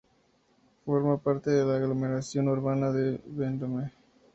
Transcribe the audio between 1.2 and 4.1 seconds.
parte de la aglomeración urbana de Vendôme.